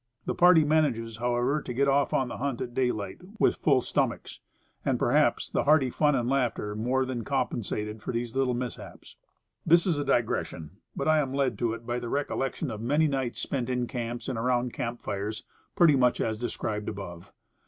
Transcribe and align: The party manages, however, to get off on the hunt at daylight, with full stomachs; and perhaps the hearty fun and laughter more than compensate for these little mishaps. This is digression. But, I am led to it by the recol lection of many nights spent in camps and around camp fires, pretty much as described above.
The 0.25 0.33
party 0.33 0.63
manages, 0.63 1.17
however, 1.17 1.61
to 1.61 1.73
get 1.73 1.87
off 1.87 2.11
on 2.11 2.27
the 2.27 2.37
hunt 2.37 2.59
at 2.59 2.73
daylight, 2.73 3.19
with 3.37 3.57
full 3.57 3.81
stomachs; 3.81 4.39
and 4.83 4.97
perhaps 4.97 5.47
the 5.47 5.65
hearty 5.65 5.91
fun 5.91 6.15
and 6.15 6.27
laughter 6.27 6.75
more 6.75 7.05
than 7.05 7.23
compensate 7.23 8.01
for 8.01 8.11
these 8.11 8.35
little 8.35 8.55
mishaps. 8.55 9.15
This 9.63 9.85
is 9.85 10.03
digression. 10.03 10.77
But, 10.95 11.07
I 11.07 11.19
am 11.19 11.35
led 11.35 11.59
to 11.59 11.73
it 11.75 11.85
by 11.85 11.99
the 11.99 12.07
recol 12.07 12.37
lection 12.39 12.71
of 12.71 12.81
many 12.81 13.05
nights 13.07 13.39
spent 13.39 13.69
in 13.69 13.85
camps 13.85 14.27
and 14.27 14.39
around 14.39 14.73
camp 14.73 15.01
fires, 15.03 15.43
pretty 15.75 15.95
much 15.95 16.19
as 16.19 16.39
described 16.39 16.89
above. 16.89 17.31